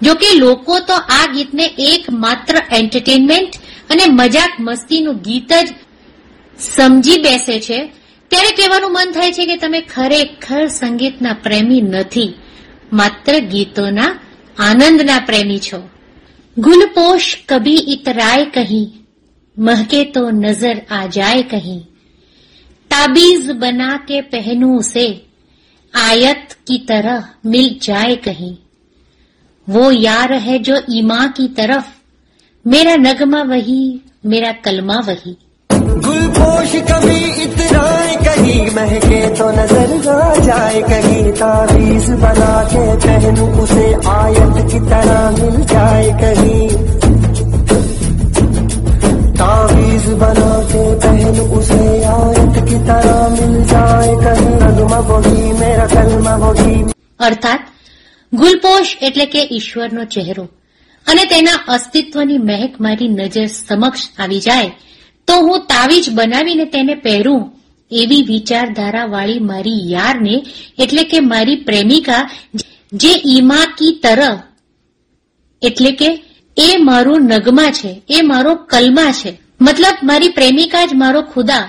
[0.02, 2.06] જો કે લોકો તો આ ગીતને એક
[2.74, 3.56] એન્ટરટેનમેન્ટ
[3.89, 5.68] અને મજાક મસ્તીનું ગીત જ
[6.60, 7.80] સમજી બેસે છે.
[8.32, 12.34] ત્યારે કહેવાનું મન થાય છે કે તમે ખરેખર સંગીતના પ્રેમી નથી,
[12.93, 14.10] માત્ર ગીતોના
[14.58, 15.89] આનંદના પ્રેમી છો.
[16.58, 18.86] ગુલપોશ કભી ઇતરાય કહી
[19.58, 21.80] महके तो नज़र आ जाए कहीं।
[22.91, 25.26] ताबीज बना के पहनू उसे,
[25.93, 28.55] आयत की तरह मिल जाए कहीं।
[29.68, 31.86] वो यार है जो ईमा की तरफ़,
[32.66, 35.38] मेरा नगमा वही, मेरा कलमा वही।
[35.72, 43.93] गुलपोश कभी इतराए कहीं, महके तो नज़र आ जाए कहीं। ताबीज बना के पहनू उसे,
[43.93, 46.97] आयत की तरह मिल जाए कहीं।
[49.38, 51.80] तावीज बना के पहनू उसे
[52.12, 56.74] आयत की तरह मिल जाए कहीं नगमा बोगी मेरा कलमा बोगी
[57.20, 57.62] અર્થાત
[58.32, 60.47] ગુલપોશ એટલે કે ઈશ્વરનો ચહેરો
[61.07, 64.70] અને તેના અસ્તિત્વની મહેક મારી નજર સમક્ષ આવી જાય
[65.28, 67.43] તો હું તાવીજ બનાવીને તેને પહેરું
[67.90, 70.36] એવી વિચારધારાવાળી મારી યારને
[70.78, 72.22] એટલે કે મારી પ્રેમિકા
[72.95, 74.38] જે ઈમા કી તરહ
[75.62, 76.11] એટલે કે
[76.57, 79.30] એ મારો નગમા છે એ મારો કલમા છે
[79.61, 81.66] મતલબ મારી પ્રેમિકા જ મારો ખુદા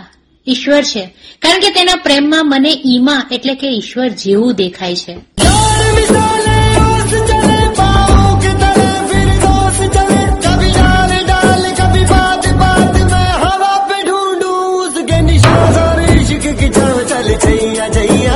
[0.47, 1.03] ઈશ્વર છે
[1.41, 5.13] કારણ કે તેના પ્રેમમાં મને ઈમા એટલે કે ઈશ્વર જેવું દેખાય છે
[5.43, 12.43] यार मिसाले ओस चले पाँव की तरह फिर दोस चले कभी डाल डाल कभी बात
[12.61, 18.33] बात में हवा पे ढूंढूं उसके निशान सारे इश्क की छाव चल छैया छैया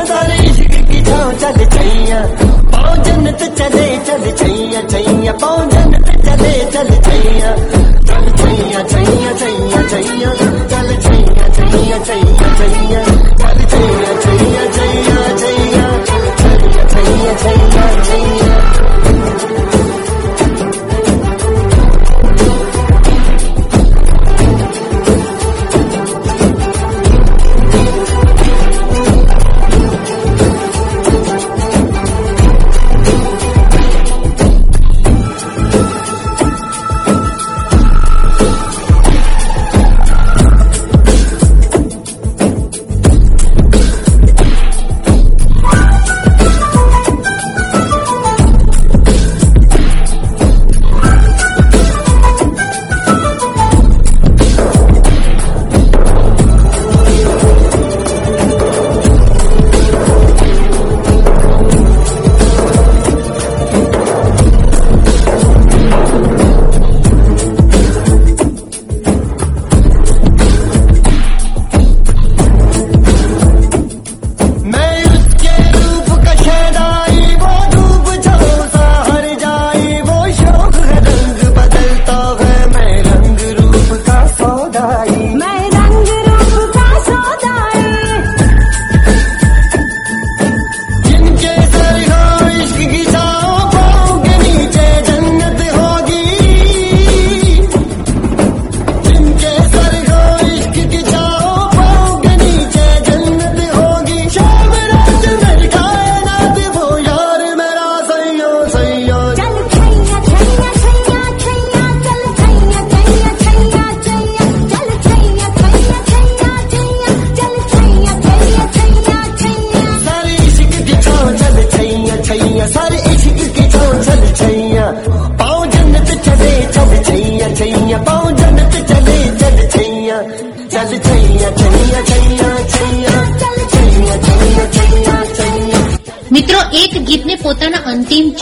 [6.70, 7.54] चल छैया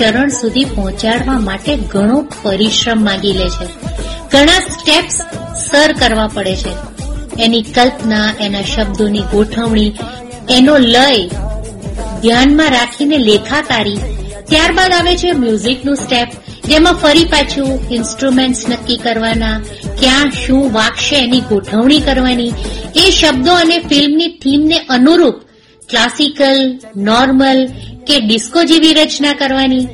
[0.01, 3.67] ચરણ સુધી પહોંચાડવા માટે ઘણો પરિશ્રમ માંગી લે છે.
[4.33, 5.17] ઘણા સ્ટેપ્સ
[5.71, 6.73] સર કરવા પડે છે.
[7.43, 9.93] એની કલ્પના, એના શબ્દોની ગોઠવણી,
[10.51, 11.29] એનો લય
[12.23, 13.99] ધ્યાનમાં રાખીને લેખાકારી,
[14.49, 16.29] ત્યારબાદ આવે છે મ્યુઝિકનું સ્ટેપ
[16.69, 19.61] જેમાં ફરી પાછું ઇન્સ્ટ્રુમેન્ટ્સ નક્કી કરવાના,
[20.01, 22.53] ક્યાં શું વાગશે એની ગોઠવણી કરવાની,
[22.97, 25.35] એ શબ્દો અને ફિલ્મની થીમને અનુરૂપ
[25.91, 27.67] ક્લાસિકલ નોર્મલ
[28.07, 29.87] કે ડિસ્કો જેવી રચના કરવાની.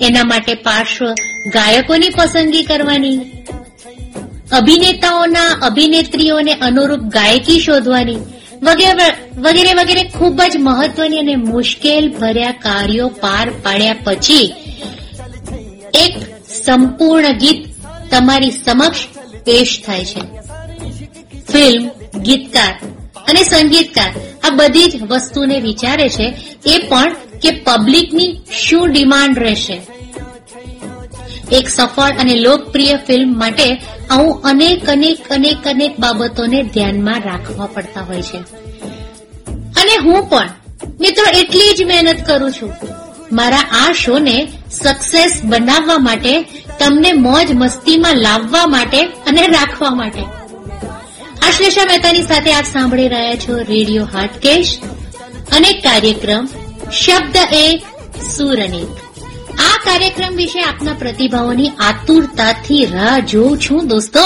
[0.00, 1.06] એના માટે પાર્શ્વ
[1.54, 3.18] ગાયકોની પસંદગી કરવાની.
[4.52, 8.16] અભિનેતાઓના અભિનેત્રીઓને અનુરૂપ ગાયકી શોધવાની.
[8.62, 14.54] વગેરે વગેરે ખૂબ જ મહત્વની અને મુશ્કેલ ભર્યા કાર્યો પાર પાડ્યા પછી
[15.94, 16.12] એક
[16.64, 17.64] સંપૂર્ણ ગીત
[18.10, 19.06] તમારી સમક્ષ
[19.44, 20.22] પેશ થાય છે.
[21.52, 21.88] ફિલ્મ,
[22.20, 22.74] ગીતકાર
[23.28, 24.14] અને સંગીતકાર.
[24.44, 27.12] આ બધી જ વસ્તુને વિચારે છે એ પણ
[27.42, 29.80] કે પબ્લિકની શું ડિમાન્ડ રહેશે.
[31.52, 38.00] એક સફળ અને લોકપ્રિય ફિલ્મ માટે આવું અનેક અનેક અનેક અનેક બાબતોને ધ્યાનમાં રાખવા પડતા
[38.00, 38.36] હોય છે.
[39.52, 40.50] અને હું પણ,
[41.00, 42.72] મિત્રો, એટલી જ મહેનત કરું છું.
[43.32, 46.42] મારા આ શોને સક્સેસ બનાવવા માટે,
[46.78, 50.43] તમને મોજ મસ્તીમાં લાવવા માટે અને રાખવા માટે.
[51.44, 54.78] આશ્લેષા મહેતાની સાથે આપ સાંભળી રહ્યા છો રેડિયો હાટકેશ.
[55.52, 56.48] અને કાર્યક્રમ.
[56.90, 57.82] શબ્દ એ
[58.36, 58.62] સુર
[59.58, 63.88] આ કાર્યક્રમ વિશે આપના પ્રતિભાવોની આતુરતાથી રાહ જોઉં છું.
[63.88, 64.20] દોસ્તો,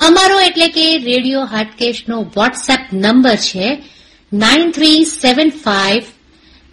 [0.00, 3.82] અમારો એટલે કે રેડિયો હાટકેશનો વોટ્સએપ નંબર છે
[4.32, 6.02] nine three seven five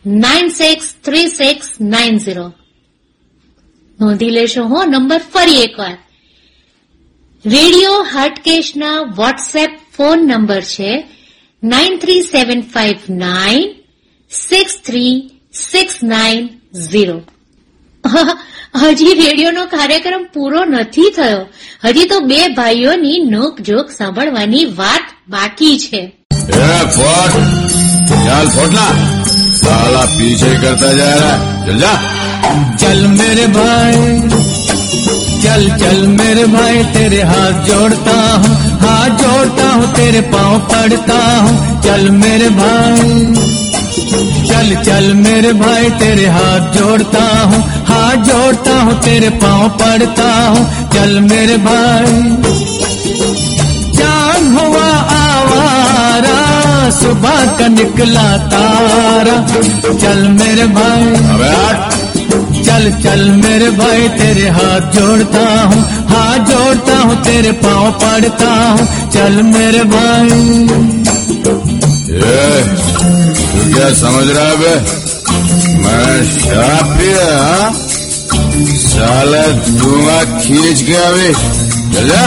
[0.05, 2.53] nine six three six nine zero
[3.99, 5.97] નોંધી લેશો હો, નંબર ફરી એકવાર.
[7.46, 11.08] રેડિયો હાટકેશના વોટ્સએપ ફોન નંબર છે
[11.64, 13.76] nine three seven five nine
[14.30, 16.50] six three six nine
[16.92, 17.22] zero.
[18.76, 21.46] હજી રેડિયોનો કાર્યક્રમ પૂરો નથી થયો.
[21.86, 26.26] હજી તો બે ભાઈઓની નોકજોક સાંભળવાની વાત બાકી છે.
[26.42, 28.48] ચાલ
[30.62, 31.40] કરતા જા.
[32.78, 34.37] ચલ મેરે ભાઈ.
[35.58, 38.49] चल चल मेरे भाई, तेरे हाथ जोड़ता हूँ,
[38.82, 43.34] हाथ जोड़ता हूँ, तेरे पाँव पड़ता हूँ। चल मेरे भाई,
[44.49, 50.64] चल चल मेरे भाई, तेरे हाथ जोड़ता हूँ, हाथ जोड़ता हूँ, तेरे पाँव पड़ता हूँ।
[50.93, 52.22] चल मेरे भाई
[53.97, 54.88] चाँद हुआ
[55.18, 56.38] आवारा,
[56.99, 59.41] सुबह का निकला तारा।
[59.88, 62.07] चल मेरे भाई।
[62.78, 68.86] चल चल मेरे भाई तेरे हाथ जोड़ता हूँ हाथ जोड़ता हूँ तेरे पाँव पड़ता हूँ।
[69.14, 70.30] चल मेरे भाई।
[72.18, 72.62] ए
[73.48, 74.76] तू क्या समझ रहा है बे?
[75.84, 77.72] मैं शराब पिया हाँ?
[78.86, 79.46] साला
[79.80, 81.34] धुआँ खींच के अभी।
[81.96, 82.26] चल जा।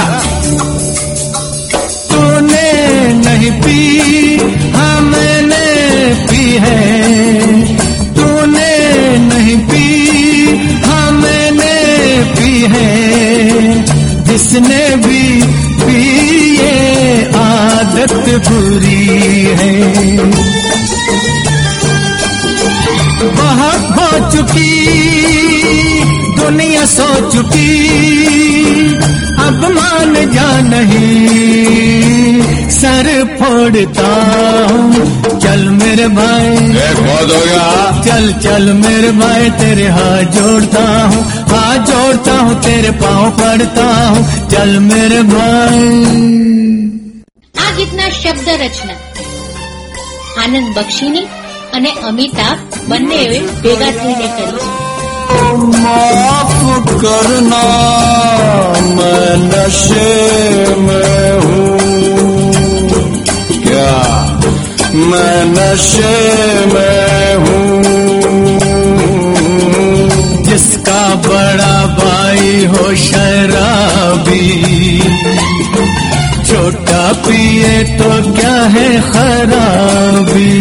[2.11, 2.69] तूने
[3.25, 3.79] नहीं पी
[4.77, 5.65] हाँ मैंने
[6.31, 6.79] पी है।
[8.15, 8.69] तूने
[9.29, 9.50] नहीं हाँ
[12.35, 12.91] पी है,
[14.25, 15.23] जिसने भी
[15.81, 16.03] पी
[16.57, 18.13] ये आदत
[18.49, 19.05] बुरी
[19.61, 19.73] है।
[23.37, 24.75] बहुत हो चुकी,
[26.41, 27.73] दुनिया सो चुकी,
[29.47, 32.41] अब मान जा नहीं।
[32.71, 33.09] सर
[33.39, 34.13] फोड़ता
[35.44, 36.50] चल मेरे भाई
[37.00, 37.66] बहुत हो गया
[38.08, 41.22] चल चल मेरे भाई तेरे हाथ जोड़ता हूँ
[41.52, 44.24] हाथ जोड़ता हूँ तेरे पाँव पड़ता हूँ
[44.54, 45.84] चल मेरे भाई
[47.56, 48.96] આ ગીતના શબ્દ રચના
[50.44, 51.22] આનંદ બક્ષીની
[51.76, 53.24] અને અમિતાભ બંનેએ
[53.64, 54.84] ભેગા થઈને કરી છે
[55.76, 56.52] माफ
[57.02, 57.62] करना
[58.98, 60.12] मैं नशे
[60.86, 61.69] में
[64.95, 67.83] मैं नशे में हूँ
[70.45, 74.49] जिसका बड़ा भाई हो शराबी,
[76.45, 80.55] छोटा पिए तो क्या है खराबी?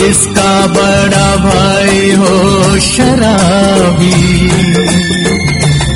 [0.00, 2.34] जिसका बड़ा भाई हो
[2.80, 4.20] शराबी,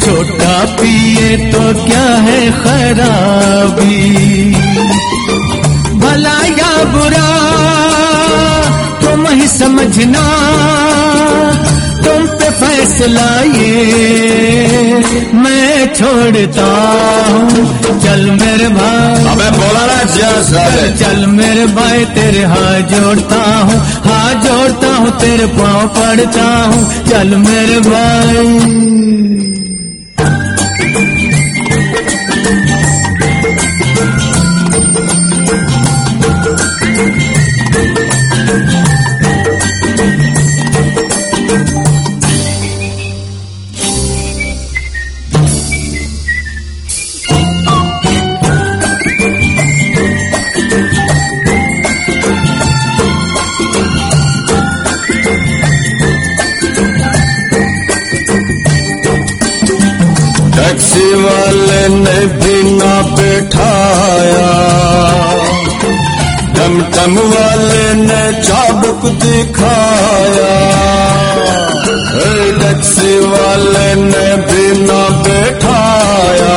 [0.04, 3.98] छोटा पिए तो क्या है खराबी?
[9.84, 10.24] समझना
[12.04, 13.72] तुम पे फैसला ये
[15.34, 16.68] मैं छोड़ता
[17.28, 17.64] हूँ।
[18.04, 24.44] चल मेरे भाई। अबे बोला ना चल चल मेरे भाई तेरे हाथ जोड़ता हूँ। हाथ
[24.46, 29.13] जोड़ता हूँ तेरे पाँव पड़ता हूँ। चल मेरे भाई।
[69.24, 70.52] दिखाया।
[72.60, 76.56] टैक्सी वाले ने भी ना बैठाया।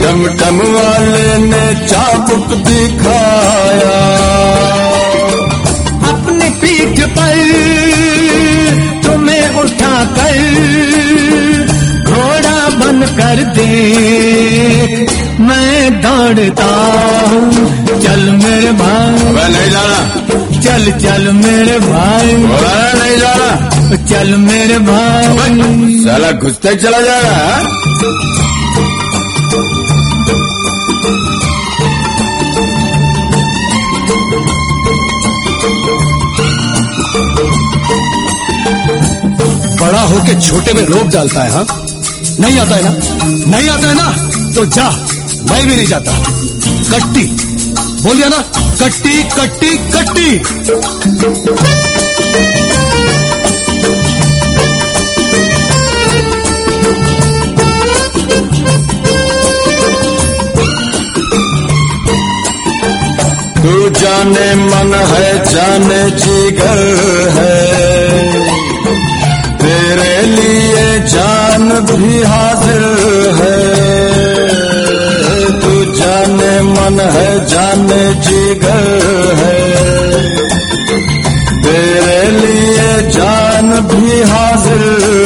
[0.00, 3.96] टमटम वाले ने चाबुक दिखाया।
[6.12, 7.36] अपनी पीठ पर
[9.06, 10.40] तुम्हें उठा कर
[12.10, 13.70] घोड़ा बन कर दे
[15.48, 16.70] मैं दौड़ता
[17.30, 20.21] हूँ चल मेरे भाई नहीं जाना
[20.72, 28.72] चल चल मेरे भाई। बोला नहीं जाना चल मेरे भाई। साला घुसते चला जाएगा हाँ?
[39.82, 41.64] बड़ा होके छोटे में रोक डालता है हाँ?
[42.40, 42.90] नहीं आता है ना?
[43.56, 44.10] नहीं आता है ना?
[44.54, 44.88] तो जा
[45.50, 46.12] मैं भी नहीं जाता।
[46.92, 47.24] कट्टी।
[48.02, 48.38] बोलिए ना,
[48.80, 50.38] कट्टी कट्टी कट्टी।
[63.62, 66.82] तू जाने मन है, जाने जिगर
[67.36, 67.56] है।
[69.58, 72.84] तेरे लिए जान भी हाजिर
[73.42, 74.11] है।
[76.12, 79.60] जाने मन है, जाने जिगर है।
[81.62, 84.82] तेरे लिए जान भी हाजिर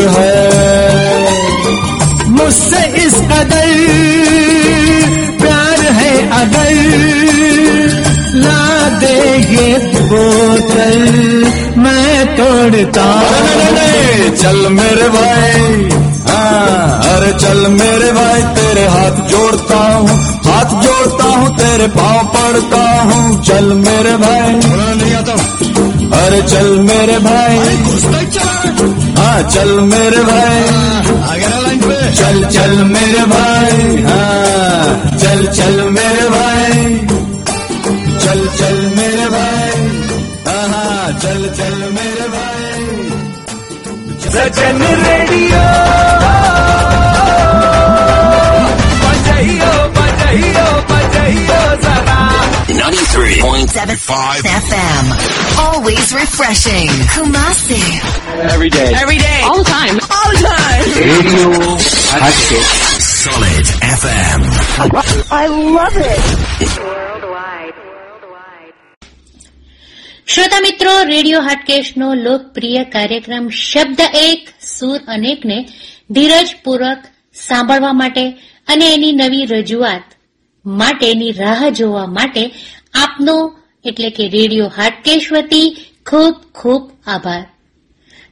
[0.08, 1.30] है।
[2.28, 3.72] मुझसे इस कदर
[5.40, 6.74] प्यार है अगर।
[8.34, 10.98] ला दे ये बोतल
[11.78, 13.22] मैं तोड़ता
[14.42, 15.88] चल मेरे भाई।
[16.28, 20.45] हाँ अरे, चल मेरे भाई, तेरे हाथ जोड़ता हूँ।
[21.36, 24.52] हूँ तेरे पाँव पड़ता हूँ। चल मेरे भाई।
[24.96, 25.32] नहीं आता।
[26.20, 27.58] अरे चल मेरे भाई।
[29.16, 30.60] हाँ। चल मेरे भाई।
[31.80, 36.96] पे। चल चल मेरे भाई। हाँ चल चल मेरे भाई।
[38.24, 39.86] चल चल मेरे भाई।
[40.46, 42.84] हाँ हाँ चल चल मेरे भाई।
[44.30, 46.15] Sajan radio.
[52.86, 55.04] 93.75 FM.
[55.58, 56.86] Always refreshing.
[57.10, 57.82] Kumasi.
[58.46, 58.92] Every day.
[58.94, 59.40] Every day.
[59.42, 59.96] All the time.
[60.08, 60.82] All the time.
[61.02, 61.50] Radio
[63.18, 63.66] Solid
[63.98, 64.40] FM.
[65.34, 66.22] I love it.
[70.26, 75.58] શ્રોતા મિત્રો રેડિયો હાટકેશનો લોકપ્રિય કાર્યક્રમ શબ્દ એક સુર અનેકને
[76.10, 77.02] ધીરજપૂર્વક
[77.46, 78.24] સાંભળવા માટે
[78.68, 80.06] અને એની નવી રજૂઆત
[80.64, 82.42] માટેની રાહ જોવા માટે
[82.96, 85.76] આપનો, એટલે કે રેડિયો હાટકેશ વતી
[86.06, 87.46] ખૂબ ખૂબ આભાર.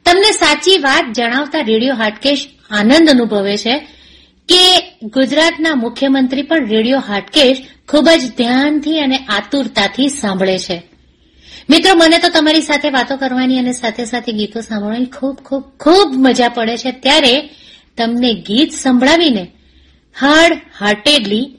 [0.04, 3.78] તમને સાચી વાત જણાવતા રેડિયો હાટકેશ આનંદ અનુભવે છે
[4.48, 7.56] કે ગુજરાતના મુખ્યમંત્રી પણ રેડિયો હાટકેશ
[7.88, 10.82] ખૂબ જ ધ્યાનથી અને આતુરતાથી સાંભળે છે.
[11.70, 16.14] મિત્રો, મને તો તમારી સાથે વાતો કરવાની અને સાથે સાથે ગીતો સાંભળવાની ખૂબ ખૂબ ખૂબ
[16.14, 16.90] મજા પડે છે.
[16.92, 17.50] ત્યારે
[17.96, 19.46] તમને ગીત સંભળાવીને
[20.20, 21.58] હાર્ડ હાર્ટેડલી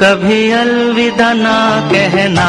[0.00, 1.54] कभी अलविदा ना
[1.90, 2.46] कहना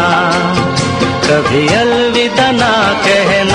[1.25, 2.69] कभी अलविदा ना
[3.05, 3.48] कहना।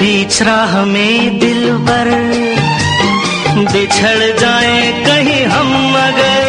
[0.00, 2.08] बीच राह में दिल पर
[3.72, 6.46] बिछड़ जाए कहीं हम मगर,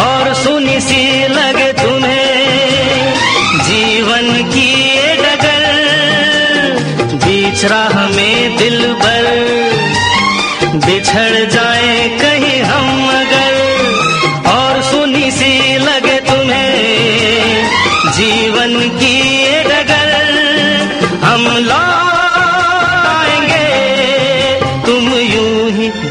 [0.00, 3.14] और सुनी सी लगे तुम्हें।
[3.68, 5.64] जीवन की ये डगर,
[7.26, 9.24] बीच राह में दिल पर
[10.86, 12.08] बिछड़ जाए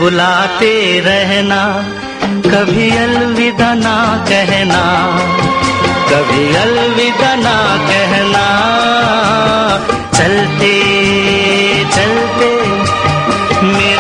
[0.06, 0.74] बुलाते
[1.06, 1.62] रहना
[2.46, 3.94] कभी अलविदा ना
[4.30, 4.82] कहना
[6.12, 7.56] कभी अलविदा ना
[7.88, 8.44] कहना।
[10.18, 10.74] चलते
[11.96, 12.52] चलते
[13.72, 13.95] मेरे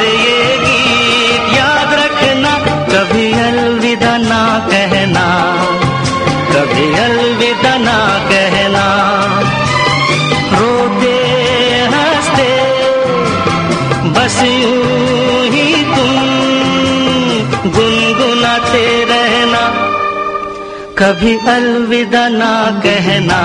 [21.06, 22.51] कभी अलविदा ना
[22.84, 23.39] कहना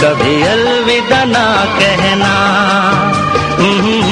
[0.00, 1.44] कभी अलविदा ना
[1.78, 2.34] कहना।
[3.60, 4.07] हम्म,